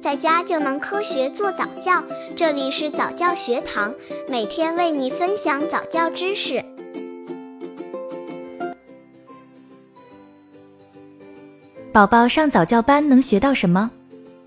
[0.00, 2.02] 在家就能科学做早教。
[2.34, 3.94] 这里是早教学堂，
[4.28, 6.64] 每天为你分享早教知识。
[11.92, 13.90] 宝宝上早教班能学到什么？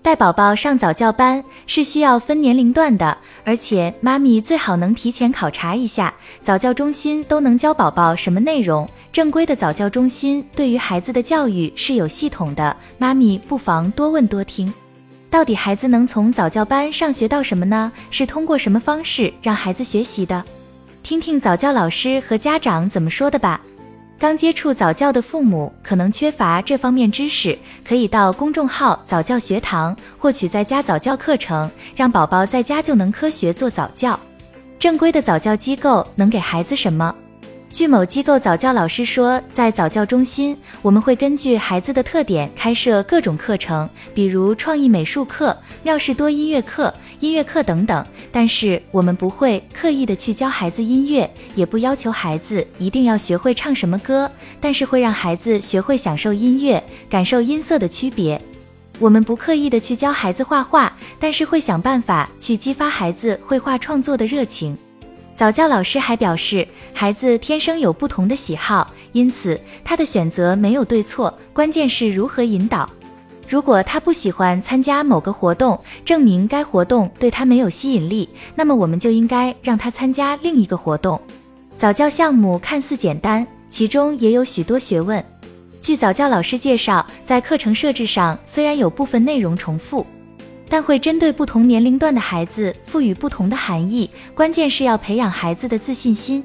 [0.02, 8.88] 带宝宝上早教班是需要分年龄段的，而且妈咪最好能提前考察一下早教中心都能教宝宝什么内容。
[9.12, 14.72] 正规的早教中心对于孩子的教育是有系统的，妈咪不妨多问多听。
[15.34, 17.90] 到底孩子能从早教班上学到什么呢？
[18.08, 20.44] 是通过什么方式让孩子学习的？
[21.02, 23.60] 听听早教老师和家长怎么说的吧。
[24.16, 34.16] 刚接触早教的父母可能缺乏这方面知识，可以到公众号早教学堂获取在家早教课程，让宝宝在家就能科学做早教。
[34.78, 37.12] 正规的早教机构能给孩子什么？
[37.74, 48.06] 据某机构早教老师说，在早教中心，我们会根据孩子的特点开设各种课程，比如创意美术课、妙事多音乐课、音乐课等等。
[48.30, 58.40] 但是我们不会刻意的去教孩子音乐，也不要求孩子一定要学会唱什么歌，但是会让孩子学会享受音乐，感受音色的区别。
[59.00, 64.78] 我们不刻意的去教孩子画画，但是会想办法去激发孩子绘画创作的热情。
[65.36, 72.88] 早教老师还表示，孩子天生有不同的喜好，因此他的选择没有对错，关键是如何引导。
[73.48, 81.20] 如果他不喜欢参加某个活动，证明该活动对他没有吸引力，那么我们就应该让他参加另一个活动。
[81.76, 85.22] 早教项目看似简单，其中也有许多学问。
[85.80, 90.06] 据早教老师介绍，在课程设置上，虽然有部分内容重复。
[90.68, 96.42] 但会针对不同年龄段的孩子赋予不同的含义，关键是要培养孩子的自信心。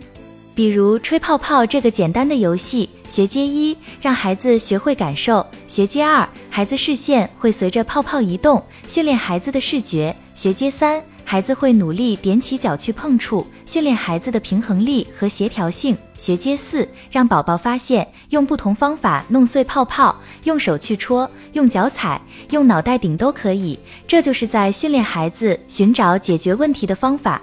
[0.54, 11.02] 比如吹泡泡这个简单的游戏，学阶一让孩子学会感受；学阶二，孩子视线会随着泡泡移动，训练孩子的视觉；学阶三。
[11.32, 15.96] 孩子会努力踮起脚去碰触，训练孩子的平衡力和协调性。
[16.18, 23.78] 学阶四，让宝宝发现用不同方法弄碎泡泡，用手去戳，用脚踩，用脑袋顶都可以。
[24.08, 27.40] 这就是在训练孩子寻找解决问题的方法。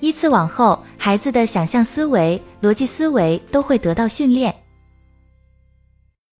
[0.00, 4.52] 依次往后，孩子的想象思维、逻辑思维都会得到训练。